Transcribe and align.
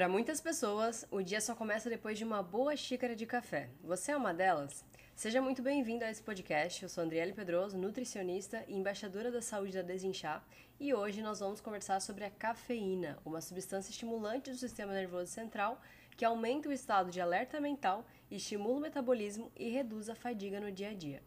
Para 0.00 0.08
muitas 0.08 0.40
pessoas, 0.40 1.06
o 1.10 1.20
dia 1.20 1.42
só 1.42 1.54
começa 1.54 1.90
depois 1.90 2.16
de 2.16 2.24
uma 2.24 2.42
boa 2.42 2.74
xícara 2.74 3.14
de 3.14 3.26
café. 3.26 3.68
Você 3.84 4.12
é 4.12 4.16
uma 4.16 4.32
delas? 4.32 4.82
Seja 5.14 5.42
muito 5.42 5.60
bem-vindo 5.60 6.02
a 6.02 6.10
esse 6.10 6.22
podcast. 6.22 6.82
Eu 6.82 6.88
sou 6.88 7.04
Andriele 7.04 7.34
Pedroso, 7.34 7.76
nutricionista 7.76 8.64
e 8.66 8.74
embaixadora 8.74 9.30
da 9.30 9.42
saúde 9.42 9.74
da 9.74 9.82
Desinchar, 9.82 10.42
e 10.80 10.94
hoje 10.94 11.20
nós 11.20 11.40
vamos 11.40 11.60
conversar 11.60 12.00
sobre 12.00 12.24
a 12.24 12.30
cafeína, 12.30 13.18
uma 13.26 13.42
substância 13.42 13.90
estimulante 13.90 14.48
do 14.48 14.56
sistema 14.56 14.94
nervoso 14.94 15.30
central 15.30 15.78
que 16.16 16.24
aumenta 16.24 16.70
o 16.70 16.72
estado 16.72 17.10
de 17.10 17.20
alerta 17.20 17.60
mental, 17.60 18.06
estimula 18.30 18.78
o 18.78 18.80
metabolismo 18.80 19.52
e 19.54 19.68
reduz 19.68 20.08
a 20.08 20.14
fadiga 20.14 20.58
no 20.60 20.72
dia 20.72 20.88
a 20.88 20.94
dia. 20.94 21.22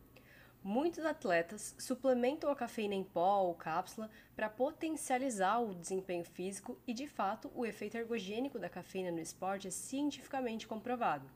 Muitos 0.64 1.04
atletas 1.04 1.76
suplementam 1.78 2.50
a 2.50 2.56
cafeína 2.56 2.96
em 2.96 3.04
pó 3.04 3.42
ou 3.42 3.54
cápsula 3.54 4.10
para 4.34 4.50
potencializar 4.50 5.60
o 5.60 5.76
desempenho 5.76 6.24
físico 6.24 6.80
e, 6.88 6.94
de 6.94 7.06
fato, 7.06 7.52
o 7.54 7.66
efeito 7.66 7.98
ergogênico 7.98 8.58
da 8.58 8.70
cafeína 8.70 9.12
no 9.12 9.20
esporte 9.20 9.68
é 9.68 9.72
cientificamente 9.72 10.66
comprovado. 10.66 11.30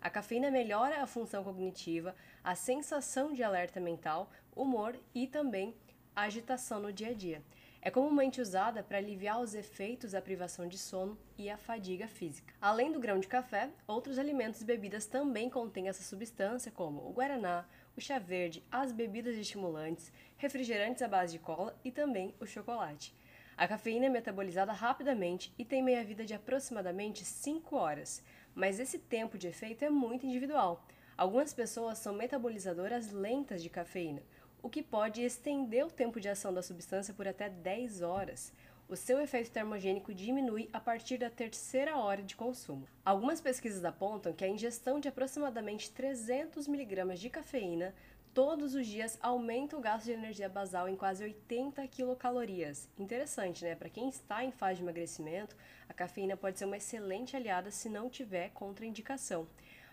A 0.00 0.08
cafeína 0.08 0.52
melhora 0.52 1.02
a 1.02 1.06
função 1.06 1.42
cognitiva, 1.42 2.14
a 2.44 2.54
sensação 2.54 3.32
de 3.32 3.42
alerta 3.42 3.80
mental, 3.80 4.30
humor 4.54 4.96
e 5.12 5.26
também 5.26 5.74
a 6.14 6.22
agitação 6.22 6.78
no 6.78 6.92
dia 6.92 7.08
a 7.08 7.12
dia. 7.12 7.42
É 7.82 7.90
comumente 7.90 8.40
usada 8.40 8.82
para 8.84 8.98
aliviar 8.98 9.40
os 9.40 9.54
efeitos 9.54 10.12
da 10.12 10.22
privação 10.22 10.68
de 10.68 10.78
sono 10.78 11.18
e 11.36 11.50
a 11.50 11.56
fadiga 11.56 12.06
física. 12.06 12.54
Além 12.60 12.92
do 12.92 13.00
grão 13.00 13.18
de 13.18 13.26
café, 13.26 13.70
outros 13.86 14.16
alimentos 14.18 14.60
e 14.60 14.64
bebidas 14.64 15.06
também 15.06 15.50
contêm 15.50 15.88
essa 15.88 16.02
substância, 16.02 16.70
como 16.70 17.00
o 17.00 17.12
guaraná, 17.12 17.64
o 18.00 18.02
chá 18.02 18.18
verde, 18.18 18.64
as 18.72 18.92
bebidas 18.92 19.36
estimulantes, 19.36 20.10
refrigerantes 20.38 21.02
à 21.02 21.06
base 21.06 21.32
de 21.32 21.38
cola 21.38 21.78
e 21.84 21.92
também 21.92 22.34
o 22.40 22.46
chocolate. 22.46 23.14
A 23.58 23.68
cafeína 23.68 24.06
é 24.06 24.08
metabolizada 24.08 24.72
rapidamente 24.72 25.52
e 25.58 25.66
tem 25.66 25.82
meia-vida 25.82 26.24
de 26.24 26.32
aproximadamente 26.32 27.26
5 27.26 27.76
horas, 27.76 28.22
mas 28.54 28.80
esse 28.80 28.98
tempo 28.98 29.36
de 29.36 29.48
efeito 29.48 29.84
é 29.84 29.90
muito 29.90 30.24
individual. 30.24 30.82
Algumas 31.14 31.52
pessoas 31.52 31.98
são 31.98 32.14
metabolizadoras 32.14 33.12
lentas 33.12 33.62
de 33.62 33.68
cafeína, 33.68 34.22
o 34.62 34.70
que 34.70 34.82
pode 34.82 35.20
estender 35.20 35.84
o 35.84 35.90
tempo 35.90 36.18
de 36.18 36.28
ação 36.30 36.54
da 36.54 36.62
substância 36.62 37.12
por 37.12 37.28
até 37.28 37.50
10 37.50 38.00
horas 38.00 38.50
o 38.90 38.96
seu 38.96 39.20
efeito 39.20 39.52
termogênico 39.52 40.12
diminui 40.12 40.68
a 40.72 40.80
partir 40.80 41.16
da 41.16 41.30
terceira 41.30 41.96
hora 41.96 42.24
de 42.24 42.34
consumo. 42.34 42.88
Algumas 43.04 43.40
pesquisas 43.40 43.84
apontam 43.84 44.32
que 44.32 44.44
a 44.44 44.48
ingestão 44.48 44.98
de 44.98 45.06
aproximadamente 45.06 45.92
300 45.92 46.66
mg 46.66 47.14
de 47.14 47.30
cafeína 47.30 47.94
todos 48.34 48.74
os 48.74 48.84
dias 48.84 49.16
aumenta 49.22 49.76
o 49.76 49.80
gasto 49.80 50.06
de 50.06 50.12
energia 50.12 50.48
basal 50.48 50.88
em 50.88 50.96
quase 50.96 51.22
80 51.22 51.86
quilocalorias. 51.86 52.88
Interessante, 52.98 53.62
né? 53.62 53.76
Para 53.76 53.88
quem 53.88 54.08
está 54.08 54.44
em 54.44 54.50
fase 54.50 54.78
de 54.78 54.82
emagrecimento, 54.82 55.56
a 55.88 55.94
cafeína 55.94 56.36
pode 56.36 56.58
ser 56.58 56.64
uma 56.64 56.76
excelente 56.76 57.36
aliada 57.36 57.70
se 57.70 57.88
não 57.88 58.10
tiver 58.10 58.50
contraindicação. 58.50 59.46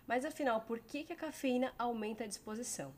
Mas 0.08 0.25
afinal, 0.25 0.62
por 0.62 0.80
que, 0.80 1.03
que 1.03 1.14
a 1.14 1.18
cafeína 1.18 1.72
aumenta 1.78 2.23
a 2.23 2.28
disposição? 2.28 2.92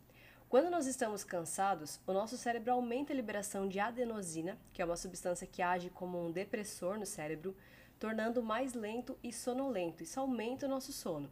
Quando 0.49 0.71
nós 0.71 0.87
estamos 0.87 1.23
cansados, 1.23 1.99
o 2.07 2.11
nosso 2.11 2.35
cérebro 2.35 2.73
aumenta 2.73 3.13
a 3.13 3.15
liberação 3.15 3.67
de 3.67 3.79
adenosina, 3.79 4.57
que 4.73 4.81
é 4.81 4.85
uma 4.85 4.97
substância 4.97 5.45
que 5.45 5.61
age 5.61 5.91
como 5.91 6.19
um 6.19 6.31
depressor 6.31 6.97
no 6.97 7.05
cérebro, 7.05 7.55
tornando 7.99 8.41
mais 8.41 8.73
lento 8.73 9.15
e 9.21 9.31
sonolento. 9.31 10.01
Isso 10.01 10.19
aumenta 10.19 10.65
o 10.65 10.69
nosso 10.69 10.91
sono. 10.91 11.31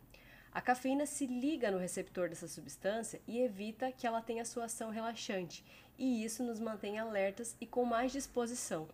A 0.51 0.61
cafeína 0.61 1.07
se 1.07 1.25
liga 1.25 1.71
no 1.71 1.79
receptor 1.79 2.29
dessa 2.29 2.47
substância 2.47 3.19
e 3.27 3.39
evita 3.39 3.91
que 3.91 4.05
ela 4.05 4.21
tenha 4.21 4.45
sua 4.45 4.65
ação 4.65 4.91
relaxante, 4.91 5.65
e 5.97 6.23
isso 6.23 6.43
nos 6.43 6.59
mantém 6.59 6.99
alertas 6.99 7.57
e 7.59 7.65
com 7.65 7.83
mais 7.83 8.11
disposição. 8.11 8.87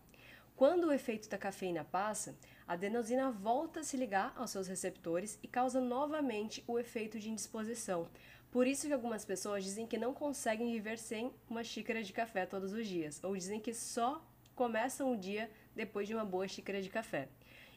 Quando 0.56 0.86
o 0.86 0.94
efeito 0.94 1.28
da 1.28 1.38
cafeína 1.38 1.84
passa, 1.84 2.34
a 2.66 2.74
adenosina 2.74 3.30
volta 3.30 3.82
a 3.82 3.84
se 3.84 3.98
ligar 3.98 4.32
aos 4.38 4.52
seus 4.52 4.68
receptores 4.68 5.38
e 5.44 5.48
causa 5.50 5.82
novamente 5.82 6.64
o 6.66 6.80
efeito 6.80 7.20
de 7.20 7.30
indisposição, 7.30 8.08
por 8.54 8.68
isso 8.68 8.86
que 8.86 8.94
algumas 8.94 9.26
pessoas 9.26 9.64
dizem 9.64 9.88
que 9.88 9.98
não 9.98 10.14
conseguem 10.14 10.72
viver 10.72 11.00
sem 11.00 11.34
uma 11.50 11.64
xícara 11.64 12.04
de 12.04 12.14
café 12.14 12.46
todos 12.46 12.72
os 12.72 12.88
dias, 12.88 13.20
ou 13.24 13.36
dizem 13.36 13.60
que 13.60 13.74
só 13.74 14.24
começam 14.54 15.12
o 15.12 15.18
dia 15.18 15.50
depois 15.76 16.08
de 16.08 16.14
uma 16.14 16.24
boa 16.24 16.48
xícara 16.48 16.80
de 16.80 16.88
café. 16.88 17.28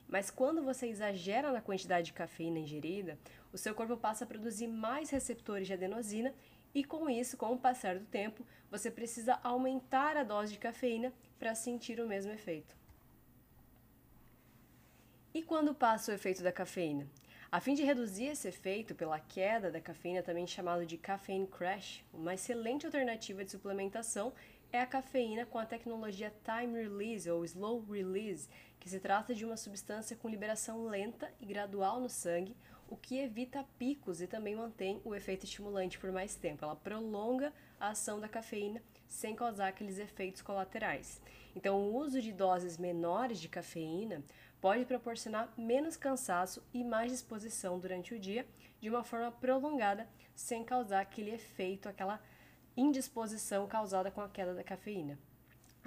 Mas 0.06 0.30
quando 0.30 0.62
você 0.62 0.86
exagera 0.86 1.50
na 1.50 1.62
quantidade 1.62 2.08
de 2.08 2.12
cafeína 2.12 2.58
ingerida, 2.58 3.18
o 3.54 3.56
seu 3.56 3.74
corpo 3.74 3.96
passa 3.96 4.24
a 4.24 4.26
produzir 4.26 4.66
mais 4.66 5.08
receptores 5.08 5.66
de 5.66 5.72
adenosina 5.72 6.34
e 6.74 6.84
com 6.84 7.08
isso, 7.08 7.38
com 7.38 7.54
o 7.54 7.58
passar 7.58 7.98
do 7.98 8.04
tempo, 8.04 8.44
você 8.70 8.90
precisa 8.90 9.40
aumentar 9.42 10.14
a 10.14 10.24
dose 10.24 10.52
de 10.52 10.58
cafeína 10.58 11.10
para 11.38 11.54
sentir 11.54 11.98
o 12.00 12.06
mesmo 12.06 12.32
efeito. 12.32 12.76
E 15.32 15.42
quando 15.42 15.74
passa 15.74 16.12
o 16.12 16.14
efeito 16.14 16.42
da 16.42 16.52
cafeína? 16.52 17.08
A 17.50 17.60
fim 17.60 17.74
de 17.74 17.84
reduzir 17.84 18.24
esse 18.24 18.48
efeito 18.48 18.92
pela 18.92 19.20
queda 19.20 19.70
da 19.70 19.80
cafeína, 19.80 20.20
também 20.20 20.46
chamado 20.48 20.84
de 20.84 20.98
caffeine 20.98 21.46
crash, 21.46 22.04
uma 22.12 22.34
excelente 22.34 22.84
alternativa 22.84 23.44
de 23.44 23.52
suplementação 23.52 24.32
é 24.72 24.80
a 24.80 24.86
cafeína 24.86 25.46
com 25.46 25.56
a 25.56 25.64
tecnologia 25.64 26.34
time 26.44 26.82
release 26.82 27.30
ou 27.30 27.44
slow 27.44 27.84
release, 27.88 28.48
que 28.80 28.90
se 28.90 28.98
trata 28.98 29.32
de 29.32 29.44
uma 29.44 29.56
substância 29.56 30.16
com 30.16 30.28
liberação 30.28 30.86
lenta 30.86 31.32
e 31.40 31.46
gradual 31.46 32.00
no 32.00 32.08
sangue, 32.08 32.56
o 32.88 32.96
que 32.96 33.18
evita 33.18 33.64
picos 33.78 34.20
e 34.20 34.26
também 34.26 34.56
mantém 34.56 35.00
o 35.04 35.14
efeito 35.14 35.44
estimulante 35.44 36.00
por 36.00 36.10
mais 36.10 36.34
tempo. 36.34 36.64
Ela 36.64 36.76
prolonga 36.76 37.52
a 37.78 37.90
ação 37.90 38.18
da 38.18 38.28
cafeína 38.28 38.82
sem 39.06 39.36
causar 39.36 39.68
aqueles 39.68 39.98
efeitos 39.98 40.42
colaterais. 40.42 41.20
Então, 41.54 41.80
o 41.80 41.96
uso 41.96 42.20
de 42.20 42.32
doses 42.32 42.76
menores 42.76 43.40
de 43.40 43.48
cafeína 43.48 44.22
pode 44.60 44.84
proporcionar 44.84 45.52
menos 45.56 45.96
cansaço 45.96 46.62
e 46.72 46.82
mais 46.82 47.12
disposição 47.12 47.78
durante 47.78 48.14
o 48.14 48.18
dia 48.18 48.46
de 48.80 48.88
uma 48.88 49.04
forma 49.04 49.30
prolongada, 49.32 50.08
sem 50.34 50.64
causar 50.64 51.00
aquele 51.00 51.30
efeito, 51.30 51.88
aquela 51.88 52.20
indisposição 52.76 53.66
causada 53.66 54.10
com 54.10 54.20
a 54.20 54.28
queda 54.28 54.54
da 54.54 54.62
cafeína. 54.62 55.18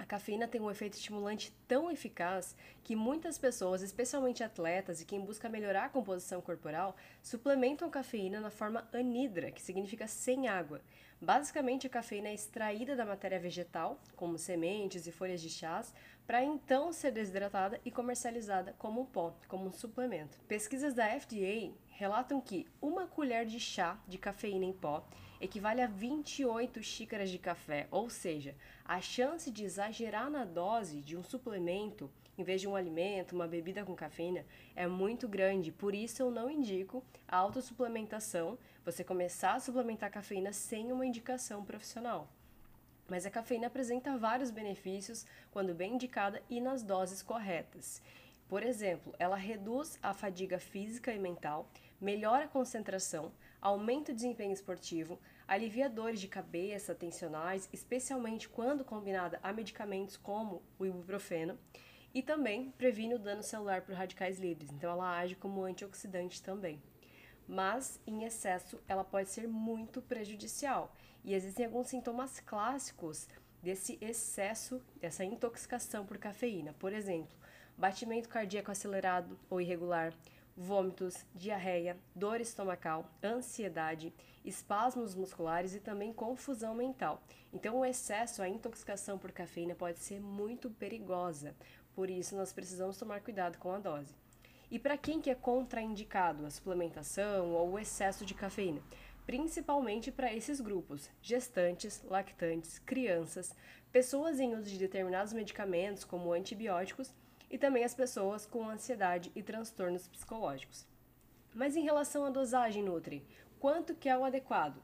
A 0.00 0.06
cafeína 0.06 0.48
tem 0.48 0.60
um 0.62 0.70
efeito 0.70 0.94
estimulante 0.94 1.54
tão 1.68 1.90
eficaz 1.90 2.56
que 2.82 2.96
muitas 2.96 3.36
pessoas, 3.36 3.82
especialmente 3.82 4.42
atletas 4.42 5.02
e 5.02 5.04
quem 5.04 5.20
busca 5.20 5.46
melhorar 5.46 5.84
a 5.84 5.88
composição 5.90 6.40
corporal, 6.40 6.96
suplementam 7.22 7.90
cafeína 7.90 8.40
na 8.40 8.50
forma 8.50 8.88
anidra, 8.94 9.50
que 9.52 9.60
significa 9.60 10.06
sem 10.06 10.48
água. 10.48 10.80
Basicamente, 11.20 11.86
a 11.86 11.90
cafeína 11.90 12.30
é 12.30 12.34
extraída 12.34 12.96
da 12.96 13.04
matéria 13.04 13.38
vegetal, 13.38 14.00
como 14.16 14.38
sementes 14.38 15.06
e 15.06 15.12
folhas 15.12 15.42
de 15.42 15.50
chás, 15.50 15.92
para 16.30 16.44
então 16.44 16.92
ser 16.92 17.10
desidratada 17.10 17.80
e 17.84 17.90
comercializada 17.90 18.72
como 18.78 19.00
um 19.00 19.04
pó, 19.04 19.34
como 19.48 19.66
um 19.66 19.72
suplemento. 19.72 20.38
Pesquisas 20.46 20.94
da 20.94 21.08
FDA 21.18 21.72
relatam 21.88 22.40
que 22.40 22.68
uma 22.80 23.04
colher 23.08 23.44
de 23.44 23.58
chá 23.58 23.98
de 24.06 24.16
cafeína 24.16 24.64
em 24.64 24.72
pó 24.72 25.04
equivale 25.40 25.82
a 25.82 25.88
28 25.88 26.80
xícaras 26.84 27.30
de 27.30 27.36
café, 27.36 27.88
ou 27.90 28.08
seja, 28.08 28.54
a 28.84 29.00
chance 29.00 29.50
de 29.50 29.64
exagerar 29.64 30.30
na 30.30 30.44
dose 30.44 31.00
de 31.00 31.16
um 31.16 31.22
suplemento 31.24 32.08
em 32.38 32.44
vez 32.44 32.60
de 32.60 32.68
um 32.68 32.76
alimento, 32.76 33.34
uma 33.34 33.48
bebida 33.48 33.84
com 33.84 33.96
cafeína, 33.96 34.46
é 34.76 34.86
muito 34.86 35.26
grande. 35.26 35.72
Por 35.72 35.96
isso 35.96 36.22
eu 36.22 36.30
não 36.30 36.48
indico 36.48 37.02
a 37.26 37.38
autossuplementação, 37.38 38.56
você 38.84 39.02
começar 39.02 39.54
a 39.54 39.60
suplementar 39.60 40.12
cafeína 40.12 40.52
sem 40.52 40.92
uma 40.92 41.04
indicação 41.04 41.64
profissional. 41.64 42.30
Mas 43.10 43.26
a 43.26 43.30
cafeína 43.30 43.66
apresenta 43.66 44.16
vários 44.16 44.52
benefícios 44.52 45.26
quando 45.50 45.74
bem 45.74 45.94
indicada 45.94 46.40
e 46.48 46.60
nas 46.60 46.84
doses 46.84 47.22
corretas. 47.22 48.00
Por 48.48 48.62
exemplo, 48.62 49.12
ela 49.18 49.34
reduz 49.34 49.98
a 50.00 50.14
fadiga 50.14 50.60
física 50.60 51.12
e 51.12 51.18
mental, 51.18 51.68
melhora 52.00 52.44
a 52.44 52.48
concentração, 52.48 53.32
aumenta 53.60 54.12
o 54.12 54.14
desempenho 54.14 54.52
esportivo, 54.52 55.18
alivia 55.48 55.90
dores 55.90 56.20
de 56.20 56.28
cabeça, 56.28 56.94
tensionais, 56.94 57.68
especialmente 57.72 58.48
quando 58.48 58.84
combinada 58.84 59.40
a 59.42 59.52
medicamentos 59.52 60.16
como 60.16 60.62
o 60.78 60.86
ibuprofeno, 60.86 61.58
e 62.14 62.22
também 62.22 62.70
previne 62.70 63.14
o 63.14 63.18
dano 63.18 63.42
celular 63.42 63.82
por 63.82 63.94
radicais 63.94 64.38
livres, 64.38 64.70
então 64.70 64.90
ela 64.90 65.18
age 65.18 65.34
como 65.34 65.64
antioxidante 65.64 66.40
também. 66.40 66.80
Mas 67.46 68.00
em 68.06 68.22
excesso 68.22 68.80
ela 68.86 69.02
pode 69.02 69.30
ser 69.30 69.48
muito 69.48 70.00
prejudicial, 70.00 70.94
e 71.24 71.34
existem 71.34 71.66
alguns 71.66 71.88
sintomas 71.88 72.40
clássicos 72.40 73.28
desse 73.62 73.98
excesso, 74.00 74.82
dessa 75.00 75.24
intoxicação 75.24 76.06
por 76.06 76.18
cafeína. 76.18 76.74
Por 76.78 76.92
exemplo, 76.92 77.36
batimento 77.76 78.28
cardíaco 78.28 78.70
acelerado 78.70 79.38
ou 79.48 79.60
irregular, 79.60 80.14
vômitos, 80.56 81.24
diarreia, 81.34 81.96
dor 82.14 82.40
estomacal, 82.40 83.10
ansiedade, 83.22 84.12
espasmos 84.44 85.14
musculares 85.14 85.74
e 85.74 85.80
também 85.80 86.12
confusão 86.12 86.74
mental. 86.74 87.22
Então, 87.52 87.78
o 87.78 87.84
excesso, 87.84 88.42
a 88.42 88.48
intoxicação 88.48 89.18
por 89.18 89.32
cafeína 89.32 89.74
pode 89.74 89.98
ser 90.00 90.20
muito 90.20 90.70
perigosa. 90.70 91.54
Por 91.94 92.10
isso, 92.10 92.36
nós 92.36 92.52
precisamos 92.52 92.96
tomar 92.96 93.20
cuidado 93.20 93.58
com 93.58 93.72
a 93.72 93.78
dose. 93.78 94.14
E 94.70 94.78
para 94.78 94.96
quem 94.96 95.20
que 95.20 95.30
é 95.30 95.34
contraindicado 95.34 96.46
a 96.46 96.50
suplementação 96.50 97.50
ou 97.50 97.72
o 97.72 97.78
excesso 97.78 98.24
de 98.24 98.34
cafeína? 98.34 98.80
Principalmente 99.30 100.10
para 100.10 100.34
esses 100.34 100.60
grupos: 100.60 101.08
gestantes, 101.22 102.02
lactantes, 102.02 102.80
crianças, 102.80 103.54
pessoas 103.92 104.40
em 104.40 104.56
uso 104.56 104.68
de 104.68 104.76
determinados 104.76 105.32
medicamentos, 105.32 106.02
como 106.02 106.32
antibióticos, 106.32 107.14
e 107.48 107.56
também 107.56 107.84
as 107.84 107.94
pessoas 107.94 108.44
com 108.44 108.68
ansiedade 108.68 109.30
e 109.36 109.40
transtornos 109.40 110.08
psicológicos. 110.08 110.84
Mas 111.54 111.76
em 111.76 111.84
relação 111.84 112.24
à 112.24 112.30
dosagem 112.30 112.82
Nutri, 112.82 113.24
quanto 113.60 113.94
que 113.94 114.08
é 114.08 114.18
o 114.18 114.24
adequado? 114.24 114.82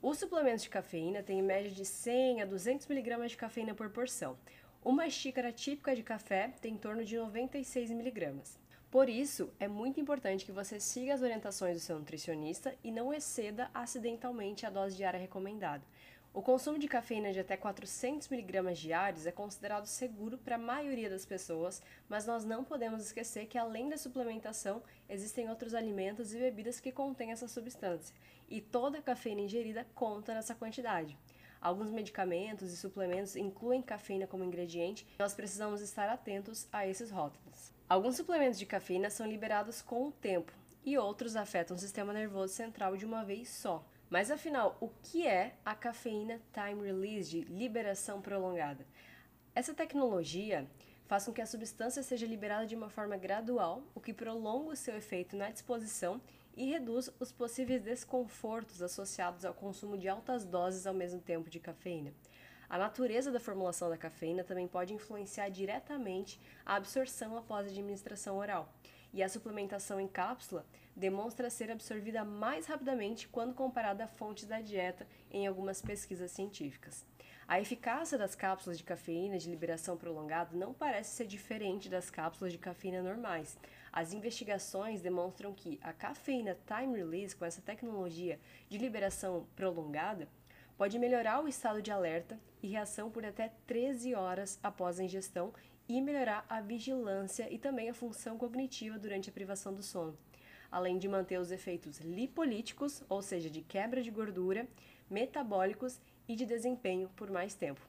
Os 0.00 0.18
suplementos 0.18 0.62
de 0.62 0.70
cafeína 0.70 1.20
têm 1.20 1.40
em 1.40 1.42
média 1.42 1.72
de 1.72 1.84
100 1.84 2.42
a 2.42 2.44
200 2.44 2.88
mg 2.88 3.26
de 3.26 3.36
cafeína 3.36 3.74
por 3.74 3.90
porção. 3.90 4.38
Uma 4.84 5.10
xícara 5.10 5.50
típica 5.50 5.96
de 5.96 6.04
café 6.04 6.54
tem 6.60 6.74
em 6.74 6.78
torno 6.78 7.04
de 7.04 7.16
96 7.16 7.90
mg. 7.90 8.42
Por 8.90 9.06
isso, 9.06 9.52
é 9.60 9.68
muito 9.68 10.00
importante 10.00 10.46
que 10.46 10.52
você 10.52 10.80
siga 10.80 11.12
as 11.12 11.20
orientações 11.20 11.76
do 11.76 11.80
seu 11.80 11.98
nutricionista 11.98 12.74
e 12.82 12.90
não 12.90 13.12
exceda 13.12 13.70
acidentalmente 13.74 14.64
a 14.64 14.70
dose 14.70 14.96
diária 14.96 15.20
recomendada. 15.20 15.84
O 16.32 16.40
consumo 16.40 16.78
de 16.78 16.88
cafeína 16.88 17.30
de 17.30 17.40
até 17.40 17.54
400 17.54 18.30
mg 18.32 18.72
diários 18.72 19.26
é 19.26 19.32
considerado 19.32 19.84
seguro 19.84 20.38
para 20.38 20.54
a 20.54 20.58
maioria 20.58 21.10
das 21.10 21.26
pessoas, 21.26 21.82
mas 22.08 22.26
nós 22.26 22.46
não 22.46 22.64
podemos 22.64 23.02
esquecer 23.02 23.46
que 23.46 23.58
além 23.58 23.90
da 23.90 23.98
suplementação, 23.98 24.82
existem 25.06 25.50
outros 25.50 25.74
alimentos 25.74 26.32
e 26.32 26.38
bebidas 26.38 26.80
que 26.80 26.90
contêm 26.90 27.30
essa 27.30 27.46
substância, 27.46 28.16
e 28.48 28.58
toda 28.58 29.02
cafeína 29.02 29.42
ingerida 29.42 29.86
conta 29.94 30.32
nessa 30.32 30.54
quantidade. 30.54 31.18
Alguns 31.60 31.90
medicamentos 31.90 32.72
e 32.72 32.76
suplementos 32.76 33.36
incluem 33.36 33.82
cafeína 33.82 34.26
como 34.26 34.44
ingrediente, 34.44 35.06
e 35.18 35.22
nós 35.22 35.34
precisamos 35.34 35.82
estar 35.82 36.08
atentos 36.08 36.66
a 36.72 36.86
esses 36.86 37.10
rótulos. 37.10 37.77
Alguns 37.88 38.16
suplementos 38.16 38.58
de 38.58 38.66
cafeína 38.66 39.08
são 39.08 39.26
liberados 39.26 39.80
com 39.80 40.08
o 40.08 40.12
tempo, 40.12 40.52
e 40.84 40.98
outros 40.98 41.36
afetam 41.36 41.74
o 41.74 41.80
sistema 41.80 42.12
nervoso 42.12 42.52
central 42.52 42.98
de 42.98 43.06
uma 43.06 43.24
vez 43.24 43.48
só. 43.48 43.82
Mas 44.10 44.30
afinal, 44.30 44.76
o 44.78 44.90
que 45.02 45.26
é 45.26 45.54
a 45.64 45.74
cafeína 45.74 46.38
time 46.52 46.84
release 46.84 47.30
de 47.30 47.40
liberação 47.40 48.20
prolongada? 48.20 48.86
Essa 49.54 49.72
tecnologia 49.72 50.68
faz 51.06 51.24
com 51.24 51.32
que 51.32 51.40
a 51.40 51.46
substância 51.46 52.02
seja 52.02 52.26
liberada 52.26 52.66
de 52.66 52.76
uma 52.76 52.90
forma 52.90 53.16
gradual, 53.16 53.82
o 53.94 54.00
que 54.00 54.12
prolonga 54.12 54.72
o 54.72 54.76
seu 54.76 54.94
efeito 54.94 55.34
na 55.34 55.50
disposição 55.50 56.20
e 56.54 56.66
reduz 56.66 57.10
os 57.18 57.32
possíveis 57.32 57.80
desconfortos 57.80 58.82
associados 58.82 59.46
ao 59.46 59.54
consumo 59.54 59.96
de 59.96 60.10
altas 60.10 60.44
doses 60.44 60.86
ao 60.86 60.92
mesmo 60.92 61.22
tempo 61.22 61.48
de 61.48 61.58
cafeína. 61.58 62.12
A 62.68 62.76
natureza 62.76 63.32
da 63.32 63.40
formulação 63.40 63.88
da 63.88 63.96
cafeína 63.96 64.44
também 64.44 64.68
pode 64.68 64.92
influenciar 64.92 65.48
diretamente 65.48 66.38
a 66.66 66.76
absorção 66.76 67.36
após 67.36 67.66
a 67.66 67.70
administração 67.70 68.36
oral 68.36 68.72
e 69.12 69.22
a 69.22 69.28
suplementação 69.28 69.98
em 69.98 70.06
cápsula 70.06 70.66
demonstra 70.94 71.48
ser 71.48 71.70
absorvida 71.70 72.24
mais 72.24 72.66
rapidamente 72.66 73.26
quando 73.28 73.54
comparada 73.54 74.04
a 74.04 74.08
fontes 74.08 74.44
da 74.44 74.60
dieta 74.60 75.06
em 75.30 75.46
algumas 75.46 75.80
pesquisas 75.80 76.30
científicas. 76.30 77.06
A 77.46 77.58
eficácia 77.58 78.18
das 78.18 78.34
cápsulas 78.34 78.76
de 78.76 78.84
cafeína 78.84 79.38
de 79.38 79.48
liberação 79.48 79.96
prolongada 79.96 80.54
não 80.54 80.74
parece 80.74 81.16
ser 81.16 81.26
diferente 81.26 81.88
das 81.88 82.10
cápsulas 82.10 82.52
de 82.52 82.58
cafeína 82.58 83.02
normais. 83.02 83.56
As 83.90 84.12
investigações 84.12 85.00
demonstram 85.00 85.54
que 85.54 85.80
a 85.82 85.94
cafeína 85.94 86.58
time 86.66 86.98
release 86.98 87.34
com 87.34 87.46
essa 87.46 87.62
tecnologia 87.62 88.38
de 88.68 88.76
liberação 88.76 89.46
prolongada 89.56 90.28
pode 90.78 90.96
melhorar 90.96 91.42
o 91.42 91.48
estado 91.48 91.82
de 91.82 91.90
alerta 91.90 92.38
e 92.62 92.68
reação 92.68 93.10
por 93.10 93.26
até 93.26 93.52
13 93.66 94.14
horas 94.14 94.60
após 94.62 95.00
a 95.00 95.04
ingestão 95.04 95.52
e 95.88 96.00
melhorar 96.00 96.46
a 96.48 96.60
vigilância 96.60 97.52
e 97.52 97.58
também 97.58 97.90
a 97.90 97.94
função 97.94 98.38
cognitiva 98.38 98.96
durante 98.96 99.28
a 99.28 99.32
privação 99.32 99.74
do 99.74 99.82
sono, 99.82 100.16
além 100.70 100.96
de 100.96 101.08
manter 101.08 101.40
os 101.40 101.50
efeitos 101.50 101.98
lipolíticos, 101.98 103.02
ou 103.08 103.20
seja, 103.20 103.50
de 103.50 103.60
quebra 103.60 104.00
de 104.00 104.10
gordura, 104.10 104.68
metabólicos 105.10 106.00
e 106.28 106.36
de 106.36 106.46
desempenho 106.46 107.10
por 107.16 107.28
mais 107.28 107.54
tempo. 107.54 107.80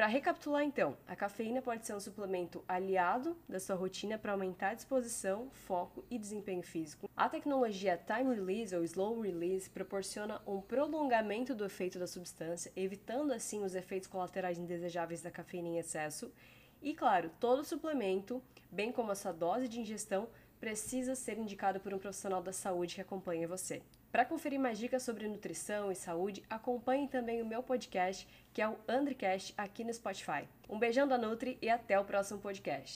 Para 0.00 0.06
recapitular 0.06 0.64
então, 0.64 0.96
a 1.06 1.14
cafeína 1.14 1.60
pode 1.60 1.84
ser 1.84 1.94
um 1.94 2.00
suplemento 2.00 2.64
aliado 2.66 3.36
da 3.46 3.60
sua 3.60 3.76
rotina 3.76 4.16
para 4.16 4.32
aumentar 4.32 4.70
a 4.70 4.74
disposição, 4.74 5.50
foco 5.52 6.02
e 6.10 6.16
desempenho 6.16 6.62
físico. 6.62 7.10
A 7.14 7.28
tecnologia 7.28 8.00
Time 8.06 8.34
Release 8.34 8.74
ou 8.74 8.82
Slow 8.82 9.20
Release 9.20 9.68
proporciona 9.68 10.40
um 10.46 10.58
prolongamento 10.58 11.54
do 11.54 11.66
efeito 11.66 11.98
da 11.98 12.06
substância, 12.06 12.72
evitando 12.74 13.30
assim 13.30 13.62
os 13.62 13.74
efeitos 13.74 14.08
colaterais 14.08 14.58
indesejáveis 14.58 15.20
da 15.20 15.30
cafeína 15.30 15.68
em 15.68 15.78
excesso 15.78 16.32
e 16.80 16.94
claro, 16.94 17.30
todo 17.38 17.62
suplemento, 17.62 18.42
bem 18.70 18.90
como 18.90 19.12
a 19.12 19.14
sua 19.14 19.32
dose 19.32 19.68
de 19.68 19.80
ingestão, 19.80 20.30
precisa 20.60 21.14
ser 21.14 21.38
indicado 21.38 21.80
por 21.80 21.94
um 21.94 21.98
profissional 21.98 22.42
da 22.42 22.52
saúde 22.52 22.94
que 22.94 23.00
acompanha 23.00 23.48
você. 23.48 23.82
Para 24.12 24.24
conferir 24.24 24.60
mais 24.60 24.78
dicas 24.78 25.02
sobre 25.02 25.26
nutrição 25.26 25.90
e 25.90 25.96
saúde, 25.96 26.42
acompanhe 26.50 27.08
também 27.08 27.40
o 27.40 27.46
meu 27.46 27.62
podcast, 27.62 28.28
que 28.52 28.60
é 28.60 28.68
o 28.68 28.76
Andricast, 28.86 29.54
aqui 29.56 29.84
no 29.84 29.94
Spotify. 29.94 30.46
Um 30.68 30.78
beijão 30.78 31.08
da 31.08 31.16
Nutri 31.16 31.56
e 31.62 31.70
até 31.70 31.98
o 31.98 32.04
próximo 32.04 32.40
podcast. 32.40 32.88